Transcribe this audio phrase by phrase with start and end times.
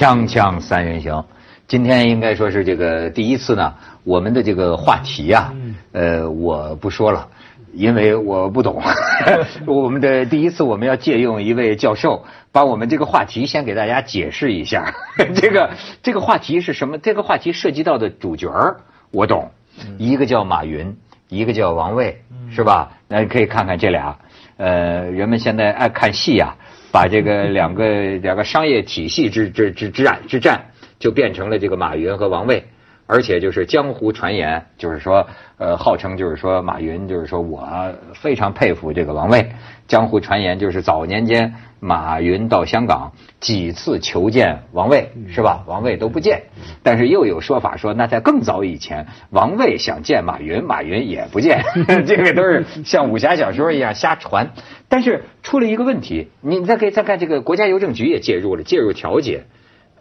[0.00, 1.22] 锵锵三人行，
[1.68, 3.74] 今天应该说是这个第一次呢。
[4.02, 5.52] 我们的这个话题呀、
[5.92, 7.28] 呃，我不说了，
[7.74, 8.82] 因为我不懂。
[9.68, 14.90] 我们的第一次，我们要借用一位教授，把我们这个话题先给大家解释一下。
[15.36, 15.70] 这个
[16.02, 16.96] 这个话题是什么？
[16.96, 18.78] 这个话题涉及到的主角儿
[19.10, 19.50] 我懂，
[19.98, 20.96] 一个叫马云，
[21.28, 22.90] 一个叫王卫，是吧？
[23.06, 24.16] 那可以看看这俩。
[24.56, 26.54] 呃，人们现在爱看戏呀、
[26.92, 30.66] 把这个两个两个商业体系之之之之战之战，
[30.98, 32.64] 就变成了这个马云和王卫，
[33.06, 35.26] 而且就是江湖传言，就是说，
[35.58, 37.68] 呃，号称就是说马云就是说我
[38.14, 39.50] 非常佩服这个王卫，
[39.86, 45.64] 江湖传言就是早年间马云到香港几次求见王卫，是吧？
[45.66, 46.42] 王卫都不见，
[46.82, 51.64] 但是又有说法说，那在更早以前，王卫想见马云，马云也不见，
[52.06, 54.52] 这个都是像武侠小说一样瞎传。
[54.88, 59.46] 但是出了一个问题，你再可以再看这个国家邮政局也介入了，介入调解。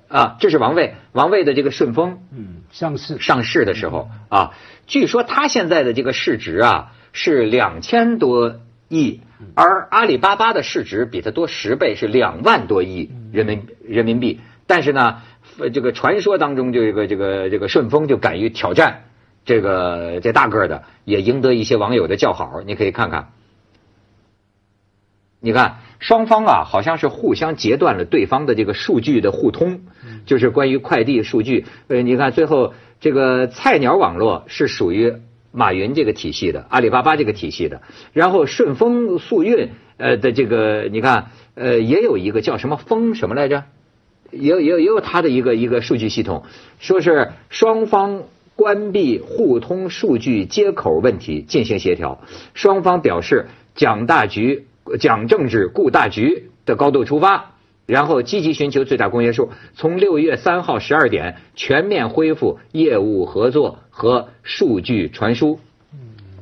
[0.09, 4.53] 啊，这是王卫，王卫的这个顺丰嗯，上市上市的时候啊，
[4.88, 8.55] 据说他现在的这个市值啊是两千多
[8.90, 9.22] 亿，
[9.56, 14.40] 而阿里巴巴的市值比它多十倍，是两万多亿人民人民币。
[14.68, 15.22] 但是呢，
[15.59, 19.06] 呃这个传说当中，这个这个这个顺丰就敢于挑战
[19.45, 22.62] 这个这大个儿的，也赢得一些网友的叫好。
[22.66, 23.30] 你可以看看，
[25.40, 29.82] 你看双方啊，好像是互相截断了对方的这个数据的互通，
[30.26, 31.66] 就是关于快递数据。
[31.88, 35.16] 呃，你看最后这个菜鸟网络是属于
[35.52, 37.81] 马云这个体系的，阿里巴巴这个体系的，
[38.14, 43.64] 然后顺丰速运呃的这个，你看呃也有一个叫什么风什么来着？
[44.31, 46.44] 也有也有也有它的一个一个数据系统，
[46.80, 52.22] 说是双方关闭互通数据接口问题进行协调，
[52.53, 54.67] 双方表示讲大局、
[55.00, 57.55] 讲政治、顾大局的高度出发，
[57.90, 65.60] 然后积极寻求最大公约数，从六月三号十二点全面恢复业务合作和数据传输。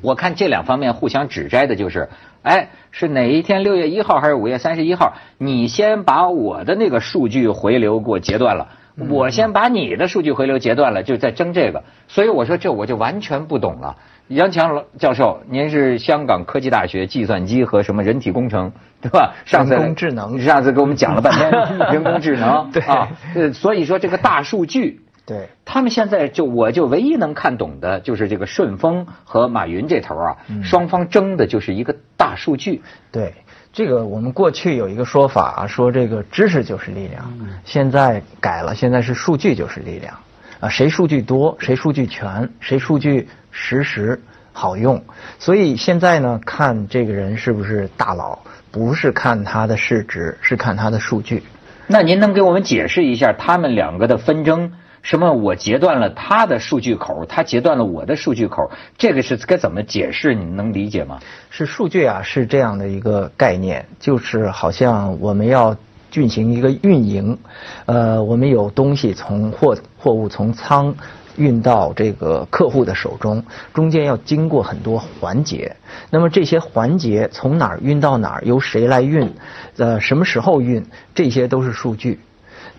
[0.01, 2.09] 我看这两方面互相指摘的就是，
[2.41, 5.13] 哎，是哪一天六月一号还是五月三十一号？
[5.37, 8.73] 你先把我的那个数据回流给我截断了，
[9.09, 11.83] 我先把你的数据回流截断了，就在争这个。
[12.07, 13.95] 所以我说这我就完全不懂了。
[14.27, 18.71] 杨强教授，您是香港科技大学计算机和什么人体工程，
[19.01, 19.33] 对吧？
[19.45, 21.51] 上次人工智能上次给我们讲了半天
[21.93, 25.01] 人工智能，对啊，呃，所以说这个大数据。
[25.25, 32.81] 对，他们现在就我就唯一能看懂的就是这个顺丰和马云这头啊，双方争的就是一个大数据。
[33.11, 33.33] 对，
[33.77, 37.31] 这个我们过去有一个说法，说这个知识就是力量，
[37.63, 40.15] 现在改了，现在是数据就是力量。
[40.59, 44.19] 啊，谁数据多，谁数据全，谁数据实时
[44.51, 44.99] 好用。
[45.37, 48.39] 所以现在呢，看这个人是不是大佬，
[48.71, 51.43] 不是看他的市值，是看他的数据。
[51.85, 54.71] 那您能给我们解释一下他们两个的纷争？
[55.07, 55.31] 什么？
[55.31, 60.35] 我截断了他的数据口，他截断了我的数据口，这个是该怎么解释？
[60.35, 61.17] 你能理解吗？
[61.49, 65.77] 是数据啊，是这样的一个概念，就是好像我们要
[66.11, 67.37] 进行一个运营，
[67.85, 70.93] 呃，我们有东西从货货物从仓
[71.37, 73.41] 运到这个客户的手中，
[73.73, 75.73] 中间要经过很多环节。
[76.09, 79.33] 那么这些环节从哪儿运到哪儿，由谁来运，
[79.77, 80.85] 呃，什么时候运，
[81.15, 82.19] 这些都是数据。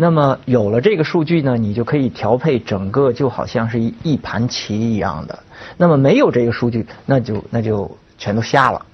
[0.00, 5.40] 那么有了这个数据呢，你就可以调配整个，就好像是一一盘棋一样的。
[5.76, 8.86] 那么没有这个数据，那就那就全都瞎了。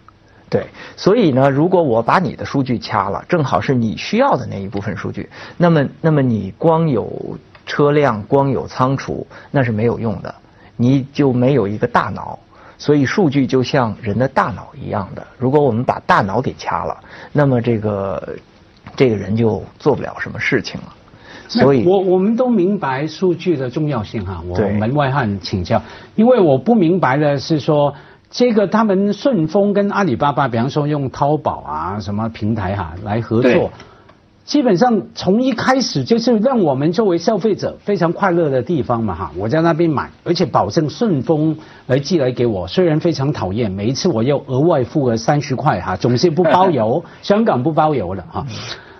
[0.48, 0.66] 对，
[0.96, 5.28] 所以呢，如果我把你的数据掐了，正好是你需要的那一部分数据，
[5.58, 10.34] 那么那么你光有车辆，光有仓储，那是没有用的，
[10.76, 12.38] 你就没有一个大脑。
[12.78, 16.98] 所以数据就像人的大脑一样的，如果我们把大脑给掐了，
[17.32, 18.36] 那么这个
[18.96, 20.94] 这个人就做不了什么事情了。
[21.46, 24.42] 所以我我们都明白数据的重要性哈。
[24.48, 25.80] 我门外汉请教，
[26.14, 27.94] 因为我不明白的是说，
[28.30, 33.70] 这个他们顺丰跟阿里巴巴，比方说用淘宝啊什么平台哈、来合对作，
[34.44, 39.32] 基本上从一开始就是让我们作为消费者非常快乐的地方嘛哈。
[39.38, 41.56] 我在那边买，而且保证顺丰
[41.86, 48.46] 来寄来给我，虽然非常讨厌，每一次我要额外付个三十块哈，总是不包邮， 香港不包邮了哈。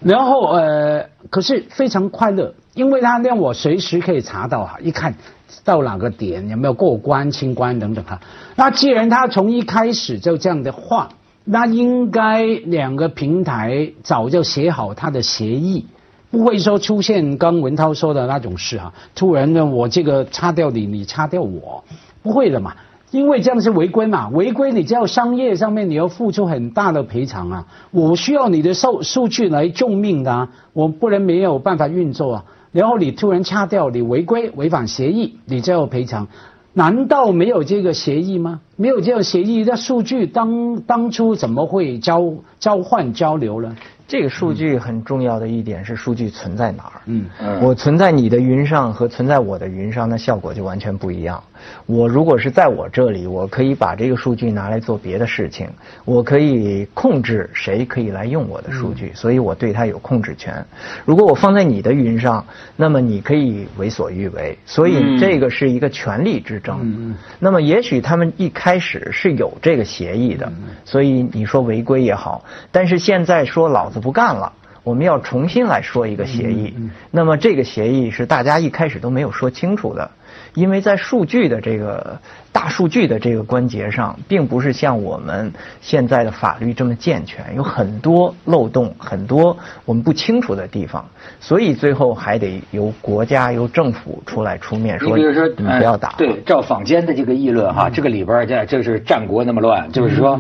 [0.00, 5.14] 然后呃，可是非常快乐，因为它让我随时可以查到哈，一看
[5.62, 8.20] 到哪个点有没有过关、清关等等哈。
[8.56, 11.11] 那既然它从一开始就这样的话，
[11.44, 15.87] 那应该两个平台早就写好它的协议，
[16.31, 21.85] 不会说出现刚文涛说的那种事啊、突然呢我这个擦掉你，你擦掉我，
[22.23, 22.75] 不会的嘛。
[23.11, 32.44] 因为这样是违规嘛，违规你只要商业上面你要付出很大的赔偿啊，我需要你的数数据来救命的啊，我不能没有办法运作啊。
[32.73, 36.26] 然后你突然掐掉，你违规违反协议，你就要赔偿。
[36.76, 38.60] 难道没有这个协议吗？
[38.76, 43.76] 没有这个协议，那数据当当初怎么会交交换交流呢？
[44.06, 47.00] 这个数据很重要的一点是数据存在哪儿？
[47.06, 51.42] 嗯嗯我存在你的云上和存在我的云上，那效果就完全不一样。
[51.86, 55.66] 我如果是在我这里，我可以把这个数据拿来做别的事情，
[56.04, 60.62] 我可以控制谁可以来用我的数据，所以我对它有控制权。
[61.06, 62.44] 如果我放在你的云上，
[62.76, 66.78] 那么你可以为所欲为，所以嗯这个是一个权力之争。
[66.82, 70.52] 嗯嗯那么也许他们一开始是有这个协议的，
[70.84, 74.52] 所以你说违规也好，但是现在说老子不干了。
[74.84, 76.74] 我们要重新来说一个协议，
[77.10, 80.10] 那么这个协议是大家一开始都没有说清楚的，
[80.52, 82.18] 因为在数据的这个
[82.52, 89.56] 大数据的这个关节上，并不是像我们现在的法律这么健全，有很多漏洞，很多
[89.86, 91.08] 我们不清楚的地方，
[91.40, 96.14] 所以最后还得由国家由政府出来出面说，你比如说，你不要打呃。
[96.18, 100.38] 对，照坊间的这个议论哈，这个里边儿这这是战国那么乱，就是说，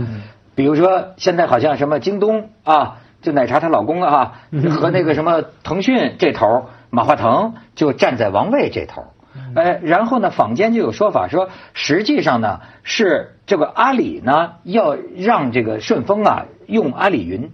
[0.54, 4.34] 比如说现在好像什么京东啊，就奶茶她老公啊，
[4.70, 9.08] 和那个什么腾讯这头，马化腾就站在王卫这头儿。
[9.56, 17.50] 呃，然后呢，坊间就有说法说，实际上呢是这个阿里呢要让这个顺丰啊用阿里云，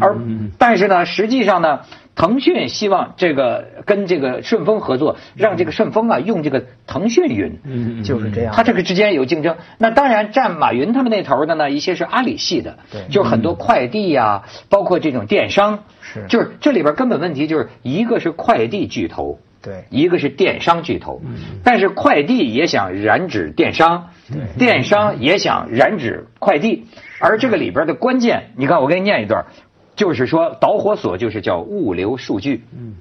[0.00, 0.16] 而
[0.58, 1.80] 但是呢，实际上呢，
[2.14, 8.52] 腾讯希望这个跟这个顺丰合作，让这个顺丰啊用这个腾讯云，嗯就是这样。
[8.54, 9.56] 它这个之间有竞争。
[9.78, 13.02] 那当然，占马云他们那头的呢，一些是阿里系的，对。
[13.10, 16.26] 就是很多快递呀、包括这种电商，是。
[16.28, 19.84] 就是这里边根本问题就是一个是快递巨头，对。
[19.90, 21.20] 一个是电商巨头，
[21.64, 24.10] 但是快递也想染指电商，
[24.58, 26.86] 电商也想染指快递，
[27.22, 29.46] 而这个里边的关键，你看我给你念一段，
[29.94, 32.96] 就是说导火索就是叫物流数据，嗯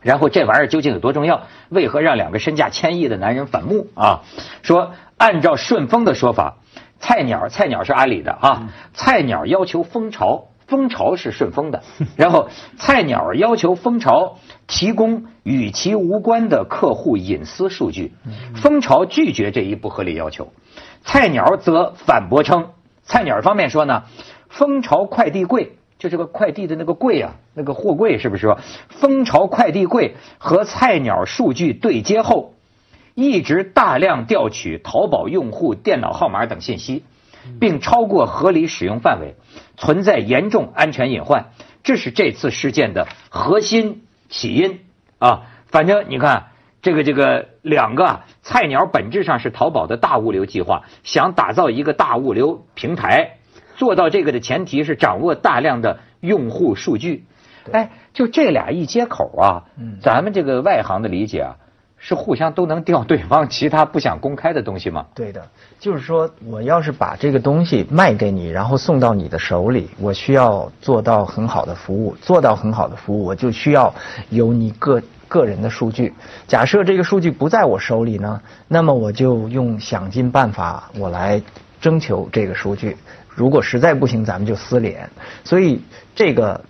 [0.00, 1.42] 然后这玩意儿究竟有多重要？
[1.68, 3.88] 为何让两个身价千亿的男人反目？
[3.94, 4.22] 啊？
[4.62, 6.56] 说按照顺丰的说法，
[7.00, 11.82] 菜鸟菜鸟是阿里的啊，菜鸟要求蜂巢，蜂巢是顺丰的，
[12.16, 12.48] 然后
[12.78, 18.14] 菜鸟要求蜂巢提供与其无关的客户隐私数据，
[18.54, 20.50] 蜂巢拒绝这一不合理要求，
[21.04, 22.70] 菜鸟则反驳称，
[23.02, 24.04] 菜鸟方面说呢，
[24.48, 25.76] 蜂巢快递柜。
[25.98, 28.58] 就这个快递的那个柜啊，那个货柜是不是说，
[28.88, 32.54] 蜂巢快递柜和菜鸟数据对接后，
[33.14, 37.04] 一直大量调取淘宝用户电脑号码等信息，
[37.60, 39.34] 并超过合理使用范围，
[39.76, 41.50] 存在严重安全隐患。
[41.82, 44.80] 这是这次事件的核心起因
[45.18, 45.42] 啊。
[45.66, 46.49] 反正你看，
[46.82, 53.36] 这个这个两个啊菜鸟本质上是淘宝的大物流计划，想打造一个大物流平台。
[53.76, 57.24] 做到这个的前提是掌握大量的用户数据。
[57.72, 59.64] 哎，就这俩一接口啊，
[60.02, 61.56] 咱们这个外行的理解啊，
[61.98, 65.06] 是互相都能调对方其他不想公开的东西吗？
[65.14, 65.46] 对的，
[65.78, 73.94] 就是说，我要是把这个东西卖给你，然后送到你的手里，我需要做到很好的服务，做到很好的服务，我就需要
[74.30, 75.00] 有你个
[75.30, 76.12] 个人的数据。
[76.48, 81.40] 假设这个数据不在我手里呢，那么我就用想尽办法，我来
[81.80, 82.96] 征求这个数据。
[83.28, 85.08] 如果实在不行，咱们就撕脸。
[85.44, 85.80] 所以
[86.16, 86.62] 这个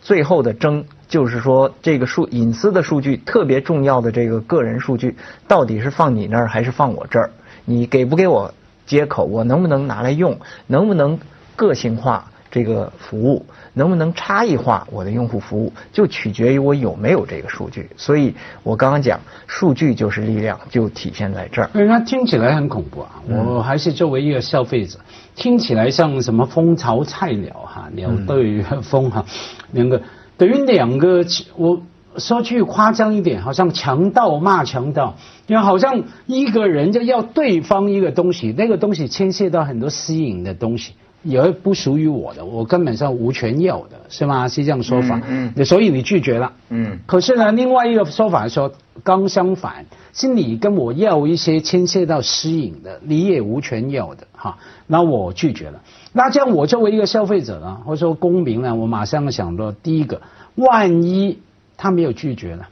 [0.00, 5.14] 最后的争，就是说这个数隐私的数据特别重要的这个个人数据，
[5.46, 7.30] 到底是放你那儿还是放我这儿？
[7.66, 8.52] 你给不给我
[8.86, 9.24] 接口？
[9.24, 10.40] 我能不能拿来用？
[10.66, 11.20] 能不能
[11.54, 13.44] 个性化这个服务？
[13.72, 15.72] 能不能差异化我的用户服务？
[15.90, 17.88] 就取决于我有没有这个数据。
[17.96, 21.70] 所以我刚刚讲，数据就是力量，就体现在这儿。
[21.72, 23.22] 那听起来很恐怖啊！
[23.26, 24.98] 我还是作为一个消费者，
[25.34, 29.24] 听起来像什么蜂巢菜鸟哈，鸟对蜂哈，
[29.72, 30.02] 两个
[30.36, 31.24] 等于两个，
[31.56, 31.80] 我
[32.18, 35.16] 说句夸张一点，好像强盗骂强盗，
[35.46, 40.92] 因为好像一个人就要对方一个东西，那个东西牵涉到很多私隐的东西。
[41.22, 44.48] 也不属于我的，我根本上无权要的，是吗？
[44.48, 45.20] 是这样说法。
[45.28, 46.52] 嗯所以你拒绝了。
[46.70, 55.80] 嗯可是呢，另外一个说法说刚相反，是你跟我要一些牵涉到私隐的，你也无权要的哈，那我拒绝了。
[56.12, 60.20] 那这样我作为一个消费者呢，或者说公民呢，我马上想到第一个，
[60.56, 61.38] 万一
[61.76, 62.64] 他没有拒绝呢？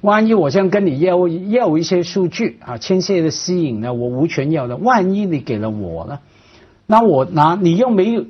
[0.00, 4.76] 万一我想跟你要要一些数据啊，牵涉的私隐呢，我无权要的。
[4.76, 6.20] 万一你给了我呢？
[6.90, 8.24] 那我拿你又没有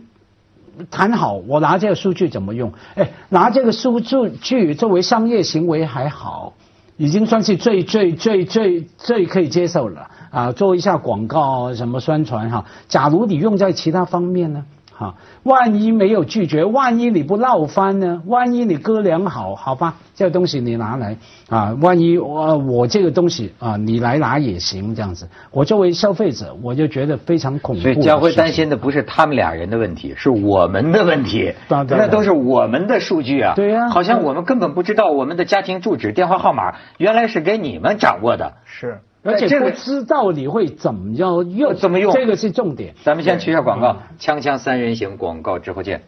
[0.91, 2.73] 谈好，我拿这个数据怎么用？
[2.97, 6.55] 哎，拿这个数据作为商业行为还好，
[6.97, 10.51] 已经算是最最最最最可以接受了啊！
[10.51, 12.65] 做一下广告什么宣传哈。
[12.89, 14.65] 假如你用在其他方面呢？
[14.99, 15.15] 哈，
[15.45, 18.21] 万一没有拒绝，万一你不闹翻呢？
[18.27, 21.17] 万一你哥俩好，好吧，这个东西你拿来
[21.49, 25.29] 啊，万一我我这个东西啊，你来拿也行，这样子。
[25.53, 27.83] 我作为消费者，我就觉得非常恐怖。
[27.83, 31.55] 所以家辉担心的不是他们俩人的问题，是我们的问题。
[31.69, 33.53] 那都是我们的数据啊。
[33.55, 33.89] 对呀。
[33.91, 38.55] 好像我们根本不知道我们的家庭住址、电话号码原来是给你们掌握的。
[38.65, 38.99] 是。
[39.23, 42.13] 而且不知道你会怎么样用，怎么用？
[42.13, 42.95] 这个是重点。
[43.05, 46.03] 咱们先去一下广告，锵锵三人行广告之后见。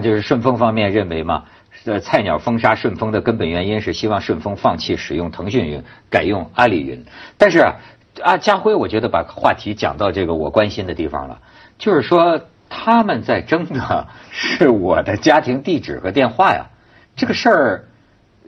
[0.00, 1.44] 看，就是顺丰方面认为嘛，
[1.84, 7.04] 呃，菜鸟封杀顺丰的根本原因是希望顺丰放弃使用腾讯云，改用阿里云。
[7.36, 7.76] 但是啊，
[8.22, 11.38] 啊，家辉，我觉得把话题讲到这个我关心的地方了，
[11.78, 16.66] 就是说他们在争的是我的家庭地址和电话呀，
[17.14, 17.84] 这个事儿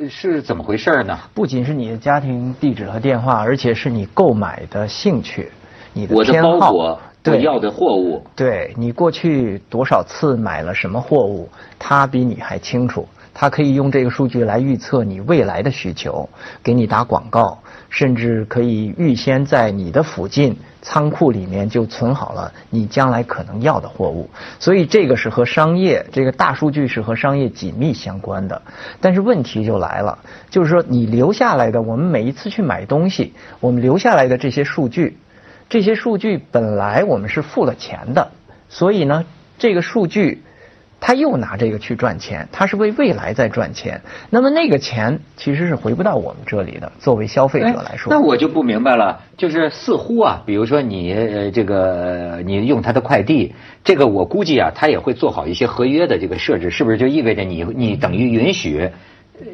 [0.09, 1.19] 是怎么回事呢？
[1.35, 5.51] 不仅是你的家庭地址和电话，而且是你购买的兴趣，
[5.93, 7.01] 你的偏好。
[7.23, 11.49] 对要的货物，对你过去多少次买了什么货物，
[11.79, 13.07] 他比你还清楚。
[13.35, 16.29] 他可以用这个数据来预测你未来的需求，
[16.63, 24.29] 给你打广告，甚至可以预先在你的附近仓库里面就存好了你将来可能要的货物。
[24.59, 28.61] 所以这个是和商业，这个大数据是和商业紧密相关的。
[29.01, 30.19] 但是问题就来了，
[30.51, 35.17] 就是说你留下来的，我们每一次去买东西，我们留下来的这些数据。
[35.73, 38.31] 这些数据本来我们是付了钱的，
[38.69, 39.25] 所以呢，
[39.57, 40.43] 这个数据
[41.01, 44.03] 他又拿这个去赚钱，他是为未来在赚钱。
[44.29, 46.93] 那么那个钱其实是回不到我们这里的。
[46.99, 49.23] 作为消费者来说，那我就不明白了。
[49.39, 58.91] 就是似乎啊，比如说你呃这个你用他的快递，这个我估计啊，他也会做好一些合约的这个设置，是不是就意味着你你等于允许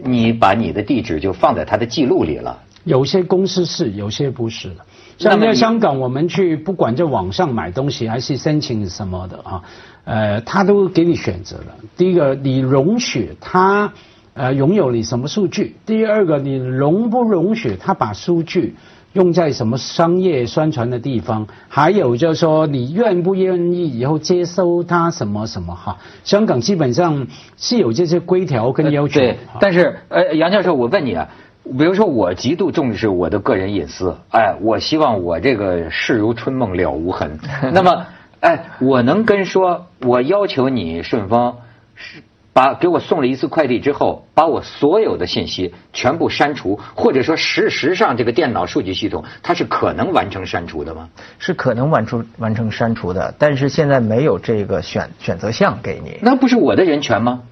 [0.03, 2.61] 你把你的地址就放在他的记录里了？
[2.83, 4.85] 有些公司是，有些不是的。
[5.19, 9.63] 像在香港，我们去不管在网上买东西还是申请什么的啊，
[10.05, 11.75] 呃，他都给你选择了。
[11.97, 13.93] 第一个，你容许他
[14.35, 18.77] 呃拥有你什么数据；第二个，你容不容许他把数据
[19.13, 25.99] 用在什么商业宣传的地方；还有就是说，你愿不愿意以后接收他什么什么哈？
[26.23, 29.19] 香港基本上是有这些规条跟要求。
[29.19, 31.29] 对，但是呃，杨教授，我问你啊。
[31.77, 37.39] 比如说，我极度重视我的个人隐私，哎，我希望我这个事如春梦了无痕。
[37.75, 38.07] 那么，
[38.41, 41.57] 哎，我能跟说，我要求你顺丰
[41.95, 42.23] 是
[42.53, 51.09] 把给我送了一次快递之后，把我所有的信息全部删除，或者说事实上这个电脑数据系统它是可能完成删除的吗？
[51.39, 56.19] 是可能完成完成删除的，但是现在没有这个选选择项给你。
[56.23, 57.43] 那不是我的人权吗？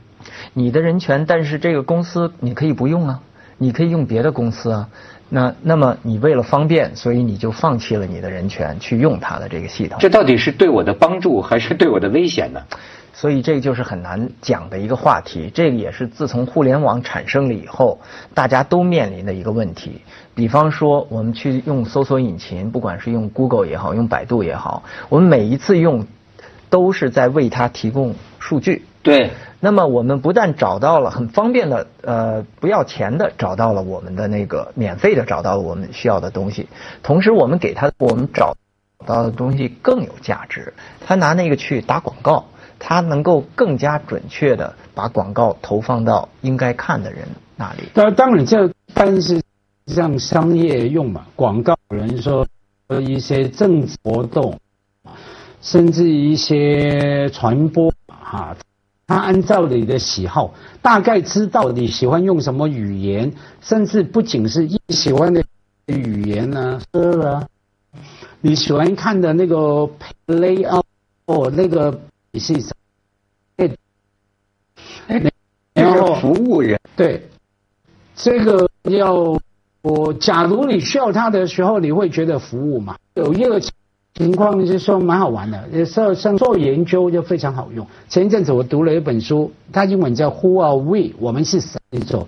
[0.54, 3.20] 你的人权，但是这个公司你可以不用啊。
[3.58, 4.88] 你可以用别的公司啊，
[5.28, 9.98] 那那么你为了方便，所以你就放弃了你的人权去用它的这个系统。
[10.00, 12.60] 这到底是对我的帮助还是对我的危险呢？
[13.12, 15.50] 所以这个就是很难讲的一个话题。
[15.54, 17.98] 这个也是自从互联网产生了以后，
[18.34, 20.02] 大家都面临的一个问题。
[20.34, 26.06] 比方说，我们去用搜索引擎，不管是用 Google 也好，用百度也好，我们每一次用，
[26.68, 28.84] 都是在为它提供数据。
[29.06, 29.30] 对。
[29.58, 36.68] 那么我们不但找到了很方便的，呃，不要钱的找到了我们的那个免费的找到了我们需要的东西，
[37.02, 38.54] 同时我们给他我们找
[39.06, 40.74] 到的东西更有价值。
[41.04, 42.44] 他拿那个去打广告，
[42.78, 47.88] 他能够更加准确的把广告投放到应该看的人那里。
[47.94, 49.40] 当当然这但是
[49.86, 52.46] 像商业用嘛，广告有人说
[53.00, 54.60] 一些政治活动，
[55.62, 58.54] 甚至一些传播啊。
[59.06, 65.44] 他按照你的喜好，大概知道你喜欢用什么语言，甚至不仅是你喜欢的
[65.86, 67.46] 语言呢，是啊，
[68.40, 69.88] 你喜欢看的那个
[70.26, 70.84] play out
[71.26, 72.00] 哦，那个
[72.32, 72.74] 你是什
[73.56, 73.68] 么？
[75.72, 77.28] 然后服务人对，
[78.16, 79.38] 这个要
[79.82, 82.96] 我，假如你需要他的时候，你会觉得服务嘛？
[83.14, 83.72] 有热情
[84.16, 87.86] 情况就是说蛮好玩的，有时候像做研究就非常好用。
[88.08, 91.12] 前一阵子我读了一本书，它英文叫 Who Are We？
[91.18, 91.78] 我们是谁？
[92.06, 92.26] 做，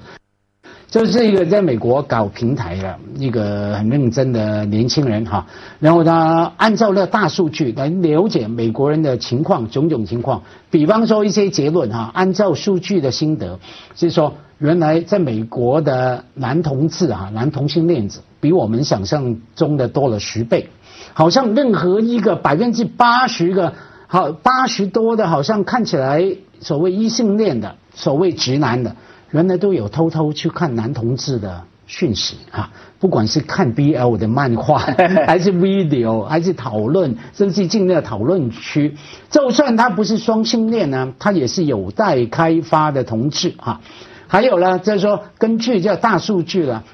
[0.91, 5.47] 就是一个在美国搞平台的一个很认真的年轻人哈。
[5.81, 10.43] 然后他按照那大数据来了解美国人的情况，种种情况。
[10.71, 13.59] 比方说一些结论哈，按照数据的心得，
[13.97, 20.69] 是说原来在美国的男同志啊，男同性恋者比我们想象中的多了十倍。
[21.15, 23.75] 好像任何一个百分之八十个
[24.07, 28.97] 好八十多的，好像看起来所谓异性恋的，所谓直男的，
[29.31, 32.71] 原来都有偷偷去看男同志的讯息啊！
[33.01, 34.79] 不管是看 BL 的漫画，
[35.27, 38.97] 还是 video，还是讨论，甚至进那个讨论区，
[39.31, 43.81] 就算他不是双性恋呢，他也是有待开发的同志啊！
[44.27, 46.85] 还有呢，就是说根据这大数据了。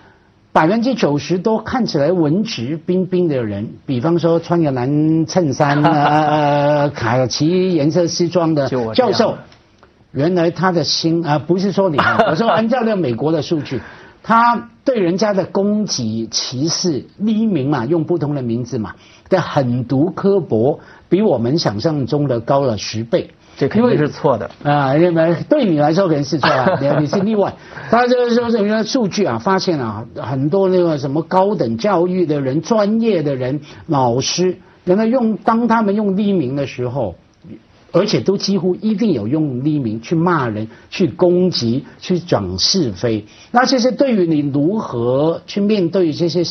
[0.55, 9.37] 百分之九十都看起来文质彬彬的人，比方说穿个蓝衬衫、呃 卡其颜色西装的教授，
[10.13, 11.99] 原来他的心啊，不是说你，
[12.31, 13.83] 我说按照那美国的数据，
[14.23, 18.95] 他对人家的攻击、歧视、匿名嘛，用不同的名字嘛
[19.29, 23.31] 的狠毒刻薄，比我们想象中的高了十倍。
[23.57, 24.97] 这肯定是错的啊！
[24.97, 27.55] 因为对你来说可能是错啊，你 你是例外。
[27.91, 37.15] 他就是说，什么数据啊，发现啊，很多那个什么高等教育的人、专业的人、老师，原来用当他们用匿名的时候，
[37.93, 43.25] 而且都几乎一定有用匿名去骂人、去攻击、去讲是非。
[43.53, 46.43] 那这些对于你如何去面对这些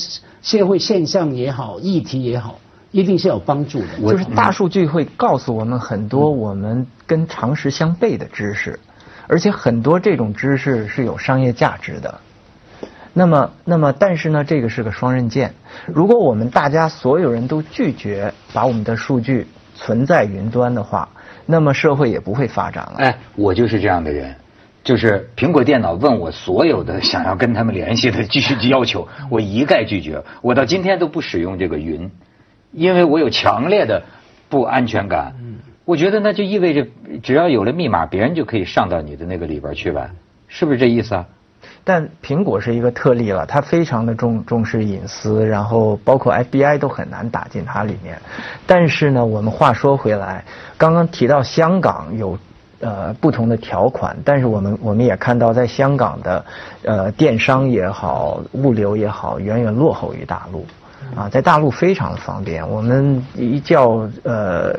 [0.42, 2.60] 社会现象也好、议题也好。
[2.94, 8.80] 一定是有帮助的，就是大数据会告诉我们很多我们跟常识相悖的知识，
[9.28, 12.20] 而且很多这种知识是有商业价值的。
[13.12, 15.56] 那么，那么，但是呢，这个是个双刃剑。
[15.88, 21.10] 如果我们大家所有人都拒绝把我们的数据存在云端的话，
[21.48, 22.94] 那么社会也不会发展了。
[22.98, 24.36] 哎，我就是这样的人，
[24.84, 30.24] 就是苹果电脑问我所有的想要跟他们联系的继续要求，我一概拒绝。
[30.44, 32.12] 我到今天都不使用这个云。
[32.74, 34.04] 因为我有强烈的
[34.50, 35.34] 不安全感，
[35.86, 36.88] 我觉得那就意味着
[37.22, 40.10] 只要有了密码，别人就可以上到你的那个里边去呗，
[40.48, 41.26] 是不是这意思啊？
[41.86, 48.18] 但苹果是一个特例了，它非常的重重视隐私，然后包括 FBI 都很难打进它里面。
[48.66, 50.46] 但是呢，我们话说回来，
[50.78, 52.38] 刚刚提到香港有
[52.80, 56.46] 呃不同的条款，但是我们我们也看到，在香港的
[56.84, 60.66] 呃电商也好，物流也好，远远落后于大陆。
[61.16, 64.74] 啊，在大陆非常的方便，我们一叫呃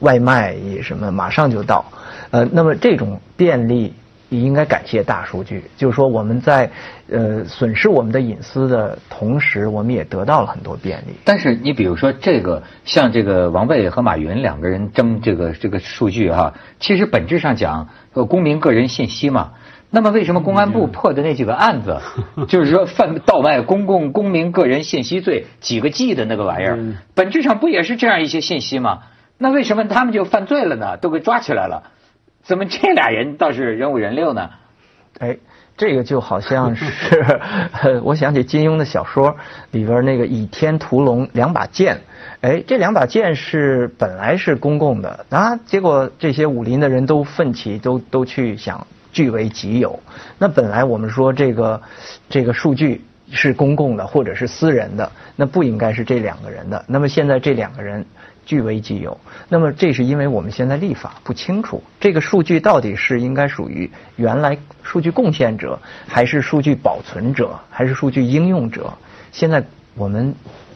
[0.00, 1.84] 外卖一什么马上就到，
[2.30, 3.92] 呃，那么这种便利
[4.28, 6.70] 也应该感谢大数据，就是说我们在
[7.10, 11.14] 呃损失我们的隐私的同时，我们也得到了很多便利。
[11.24, 19.52] 但是你比如说这个，像这个王卫和马云两个人争这个这个数据哈，其实本质上讲，呃公民个人信息嘛。
[19.94, 22.00] 那么为什么公安部破的那几个案子，
[22.48, 26.78] 就是说贩盗卖公共公民个人信息罪几个 G 的那个玩意儿，
[27.14, 29.00] 本质上不也是这样一些信息吗？
[29.36, 30.96] 那为什么他们就犯罪了呢？
[30.96, 31.90] 都给抓起来了，
[32.42, 34.48] 怎么这俩人倒是人五人六呢？
[35.18, 35.36] 哎，
[35.76, 36.86] 这个就好像是
[38.02, 39.36] 我想起金庸的小说
[39.72, 42.00] 里边那个倚天屠龙两把剑，
[42.40, 48.86] 哎，这两把剑是本来是公共的啊，结果这些武林的人都奋起，都都去想。
[49.12, 50.00] 据为己有，
[50.38, 51.80] 那本来我们说这个
[52.28, 56.84] 这个数据是公共的或者是私人的，那不应该是这两个人的。
[56.88, 58.04] 那么现在这两个人
[58.44, 68.92] 据为己有，那么这是因为我们现在立法不清楚，这个数据到底是应该属于原来数据贡献者，还是数据保存者，还是数据应用者？
[69.30, 70.34] 现在我们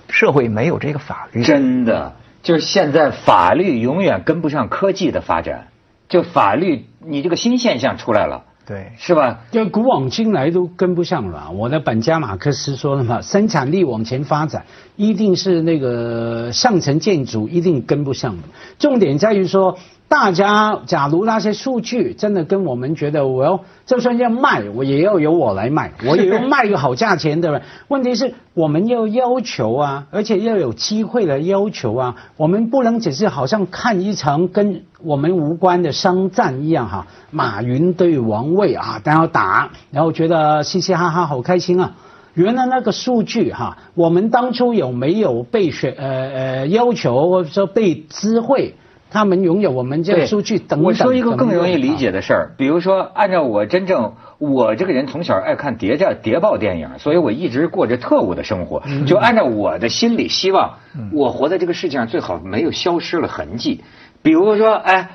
[0.08, 1.42] 社会没有这个法律。
[1.42, 5.68] 真的，就是现在法律永远跟不上科技的发展。
[6.08, 9.40] 就法律，你这个新现象出来了，对，是吧？
[9.50, 11.50] 就古往今来都跟不上了。
[11.50, 14.66] 我的本家马克思说了嘛，生产力往前发展，
[14.96, 18.42] 一定是那个上层建筑一定跟不上的。
[18.78, 19.78] 重点在于说。
[20.08, 27.60] 大家，假如那些数据真的跟我们觉得，我要就算要卖，我也要由我来卖， 我也要卖个好价钱，对吧？
[27.88, 37.08] 问题是我们要要求啊，而且要有机会来要求啊，我们不能只是好像看一场跟我们无关的商战一样哈。
[37.32, 41.96] 马云对王卫啊，然后打，然后觉得嘻嘻哈哈好开心啊。
[42.34, 48.76] 原来那个数据哈，我们当初有没有被选呃呃要求或者说被知会？
[49.10, 50.82] 他们拥有我们这个数据等等。
[50.82, 58.82] 我说一个更容易理解的事儿，比如说，按照我真正我这个人从小爱看谍战谍报电影，所以我一直过着特务的生活。
[59.06, 60.78] 就按照我的心理希望，
[61.12, 63.82] 我活在这个世界上最好没有消失了痕迹。
[64.22, 65.10] 比如说，哎，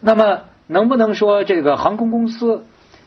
[0.00, 2.64] 那么能不能说这个航空公司，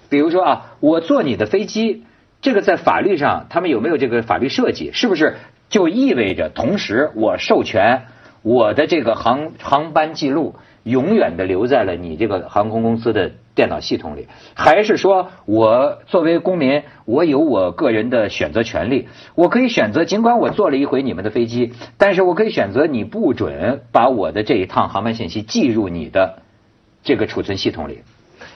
[0.10, 2.04] 比如说啊，我坐你的飞机，
[2.42, 4.92] 这个在法律上他们有没有这个法律设计？
[4.92, 5.36] 是不是
[5.70, 8.06] 就意味着同时我授权？
[8.46, 10.54] 我的这个航航班记录
[10.84, 19.08] 永远的留在了你这个航空公司的电脑系统里，还是说我作为公民，我有我个人的选择权利？
[19.34, 26.44] 我可以选择，尽管我坐了一回你们的飞机，但是我可以选择你不准把我的这一趟航班信息记入你的
[27.02, 28.04] 这个储存系统里。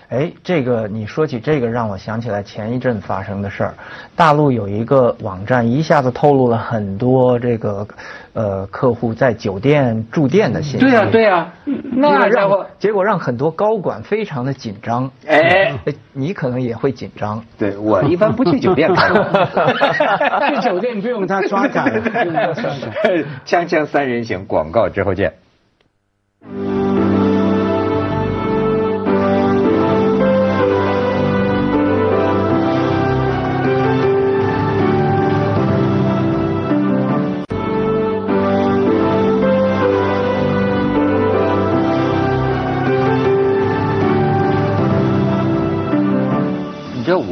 [0.09, 3.73] 哎，这个你说起这个，让我想起来前一阵发生的事儿。
[4.15, 7.87] 大陆有一个网站一下子透露了很多这个
[8.33, 10.85] 呃客户在酒店住店的信息。
[10.85, 11.53] 对呀，对呀，
[11.93, 15.11] 那家伙结果让很多高管非常的紧张。
[15.27, 15.75] 哎，
[16.11, 17.43] 你可能也会紧张。
[17.55, 19.09] 对我一般不去酒店开
[20.49, 22.91] 去酒店不用他刷卡， 不用他刷卡。
[23.45, 25.31] 锵锵三人行广告之后见。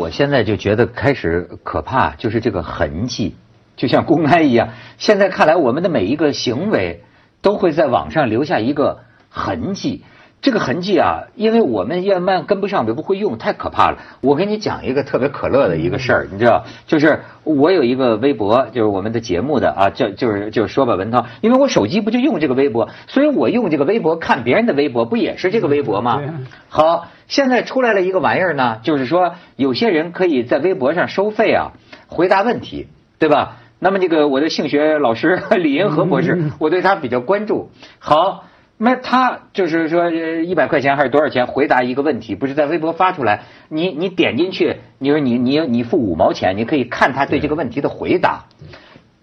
[0.08, 3.36] 我现在就觉得开始可怕，就是这个痕迹，
[3.76, 4.70] 就像公安一样。
[4.98, 7.04] 现在看来，我们的每一个行为
[7.42, 10.06] 都会在网上留下一个痕迹。
[10.48, 13.98] 这个痕迹啊，因为我们要慢跟不上，也不会用，太可怕了。
[14.22, 26.22] 我给你讲一个特别可乐的一个事儿，你知道，就是我有一个微博，就是我们的节目的啊，叫就是就是说吧，文涛，因为我手机不就用这个微博，所以我用这个微博看别人的微博，不也是这个微博吗？
[26.70, 27.08] 好。
[27.28, 31.74] 现在出来了一个玩意儿呢，就是说有些人可以在微博上收费啊，
[32.08, 32.88] 回答问题，
[33.20, 33.58] 对吧？
[33.80, 37.70] 那么这个我的性学老师李银河博士，我对他比较关注。
[38.00, 38.46] 好，
[38.78, 48.46] 那他就是说一百块钱还是多少钱回答一个问题，不是在微博发出来，你你点进去，你说你你你付五毛钱，你可以看他对这个问题的回答。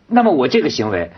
[0.08, 1.10] 那么我这个行为，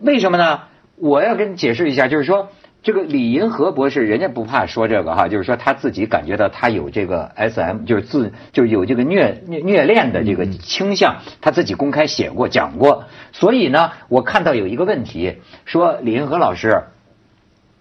[0.00, 0.60] 为什么呢？
[0.96, 2.48] 我要跟你解释一下，就是说。
[2.82, 13.04] 这个李银河博士，人家不怕说这个哈，就是说他自己感觉到他有这个 S M，就是自就是有这个虐虐虐恋的这个倾向，他自己公开写过讲过。
[13.32, 16.84] 所以呢，我看到有一个问题，说李银河老师，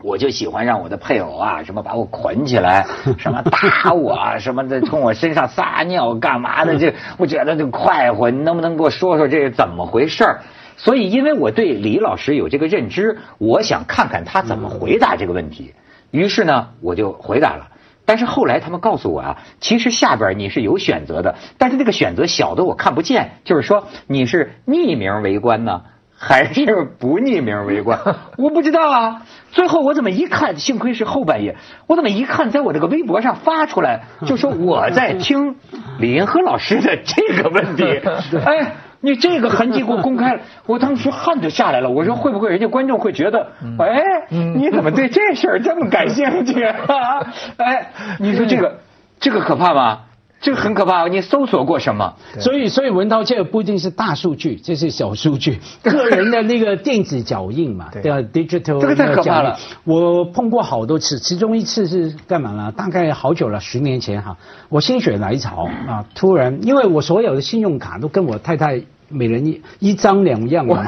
[0.01, 2.85] 我就喜欢让我的配偶啊，什么把我捆起来，
[3.19, 8.29] 什么打我，啊，什么的从我身上撒尿干嘛的，这我觉得就快活。
[8.29, 10.39] 你能不能给我说说这是怎么回事儿？
[10.77, 15.73] 所以，因为我对李老师有这个认知，我想看看他怎么回答这个问题。
[16.11, 17.67] 于是呢，我就回答了。
[18.05, 23.31] 但是后来他们告诉我啊，其实下边你是有选择的，但是这个选择小的我看不见。
[23.43, 25.81] 就是说，你是匿名围观呢，
[26.19, 27.97] 还是不匿名围观？
[28.37, 29.21] 我不知道啊。
[29.51, 31.55] 最后我怎么一看，幸亏是后半夜，
[31.87, 35.55] 我怎么一看，在我这个微博上发出来，就说我在听
[35.99, 37.83] 李银河老师的这个问题。
[38.45, 38.73] 哎。
[39.01, 41.89] 你这个痕迹给我公开了，我当时汗就下来了。
[41.89, 46.61] 我说会不会人家观众会觉得，哎，你怎么对这事儿这么感兴趣？
[47.55, 48.79] 哎，你说这个
[49.17, 49.99] 这个可怕吗？
[50.41, 52.13] 这个很可怕，你搜索过什么？
[52.39, 59.57] 所以，所以文涛这个不一定是大数据，这是小数据， 个人的那个电子脚印嘛，对吧？digital 这个太可怕了。
[59.83, 62.71] 我碰过好多次，其中一次是干嘛呢？
[62.71, 64.37] 大概好久了，十年前哈，
[64.69, 68.81] 我心血来潮啊，突然因为我所有的信用卡都跟我太太。
[69.09, 70.87] 每人一一张两样嘛，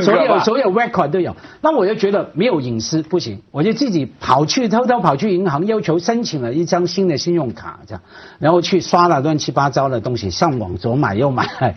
[0.00, 1.36] 所有所有 record 都有。
[1.60, 8.02] 那我就觉得没有隐私不行，我就自己跑去偷偷跑去银行要求申请了一张新的信用卡，这样，
[8.38, 11.74] 然后去刷了乱七八糟的东西，上网左买右买，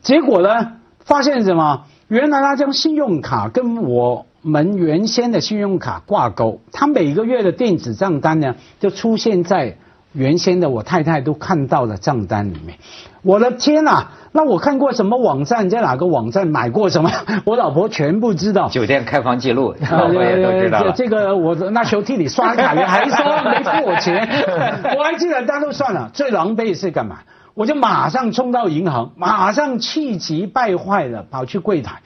[0.00, 0.72] 结果呢，
[1.04, 1.84] 发现什么？
[2.08, 9.78] 原来那张信用卡跟我们原先的信用卡挂钩，它每个月的电子账单呢，就出现在
[10.14, 12.78] 原先的我太太都看到了账单里面。
[13.22, 14.04] 我的天呐！
[14.32, 17.10] 那我看过什么网站，在哪个网站买过什么，
[17.44, 18.68] 我老婆全部知道。
[18.68, 20.90] 酒店开房记录， 老婆也都知道。
[20.90, 24.16] 这个我那时候替你刷卡，你还说没付我钱，
[24.98, 26.10] 我还记得，但都算了。
[26.12, 27.18] 最狼狈是干嘛？
[27.54, 32.00] 我就马上冲到银行，马上气急败坏的跑去柜台。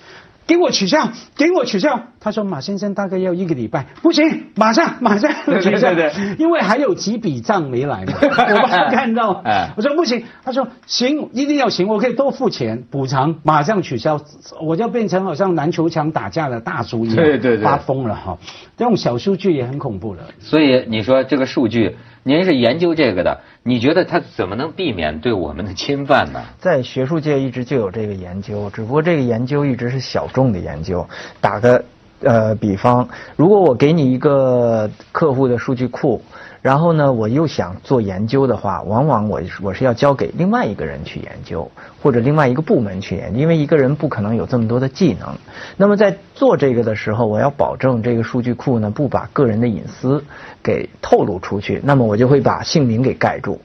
[0.49, 2.01] 给我取消，给我取消。
[2.19, 5.31] 他说马先生大概要一个礼拜，不行，马上马上
[5.61, 6.37] 取消，对对对。
[6.39, 14.19] 因为还有几笔账没来嘛，我爸看到哎，我说不行，他说行，一定要行，我可以多付钱补偿，马上取消，
[14.63, 17.65] 我就变成好像篮球场打架的大叔一样，对对对。
[17.65, 18.39] 发疯了哈。
[18.79, 20.23] 这种小数据也很恐怖了。
[20.41, 26.43] 所以你说这个数据，您是研究这个的，你觉得它怎么能避免对我们的侵犯呢？
[26.59, 31.09] 在学术界一直就有这个研究，只不过这个研究一直是小众的研究。
[31.41, 31.85] 打个
[32.21, 36.23] 呃比方，如果我给你一个客户的数据库，
[36.61, 41.71] 然后呢，我又想做研究的话，往往我我是要交给另外一个人去研究，
[42.03, 45.37] 或者另外一个部门去研究，因为一个人不可能有这么多的技能。
[45.77, 50.25] 那么在做这个的时候，我要保证这个数据库呢不把个人的隐私
[50.63, 53.61] 给透露出去，那么我就会把姓名给盖住。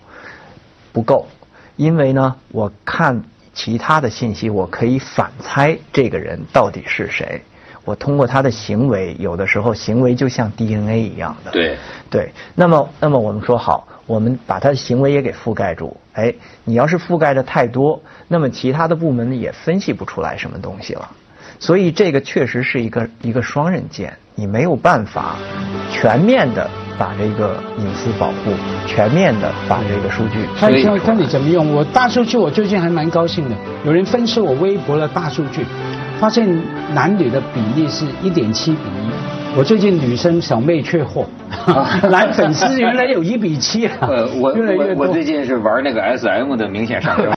[0.92, 1.28] 不够，
[1.76, 3.24] 因为呢，我看
[3.56, 7.42] 其他的信息，我可以反猜这个人到底是谁。
[7.86, 11.52] 我通过他的行为，有的时候行为就像 DNA 一样的。
[11.52, 11.78] 对
[12.10, 15.96] 对，那么那么我们说好，我们把他的行为也给覆盖住。
[16.14, 21.10] 哎，你要是覆盖的太多，那么其他的部门也分析不出来什么东西了。
[21.60, 25.36] 所以这个确实是一个一个双刃剑，你没有办法
[25.92, 28.54] 全面的把这个隐私保护，
[28.86, 31.74] 全面的把这个数据看所以看看你怎么用。
[31.74, 33.56] 我大数据，我最近还蛮高兴的。
[33.86, 35.66] 有人分析我微博的大数据，
[36.24, 36.48] 发现
[36.96, 39.58] 男女的比例是一点七比一。
[39.58, 41.26] 我最近女生小妹缺货，
[42.10, 45.04] 男粉丝原来有一比七啊，呃，我越来越多。
[45.04, 47.30] 我我最近是玩那个 SM 的明显上升。